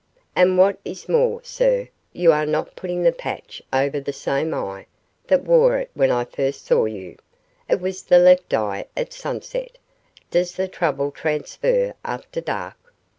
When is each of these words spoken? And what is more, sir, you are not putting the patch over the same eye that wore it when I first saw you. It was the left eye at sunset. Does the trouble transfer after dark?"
And 0.35 0.57
what 0.57 0.79
is 0.83 1.07
more, 1.07 1.41
sir, 1.43 1.87
you 2.11 2.31
are 2.31 2.47
not 2.47 2.75
putting 2.75 3.03
the 3.03 3.11
patch 3.11 3.61
over 3.71 3.99
the 3.99 4.11
same 4.11 4.51
eye 4.51 4.87
that 5.27 5.43
wore 5.43 5.77
it 5.77 5.91
when 5.93 6.09
I 6.09 6.25
first 6.25 6.65
saw 6.65 6.85
you. 6.85 7.17
It 7.69 7.79
was 7.79 8.01
the 8.01 8.17
left 8.17 8.51
eye 8.51 8.85
at 8.97 9.13
sunset. 9.13 9.77
Does 10.31 10.55
the 10.55 10.67
trouble 10.67 11.11
transfer 11.11 11.93
after 12.03 12.41
dark?" 12.41 12.79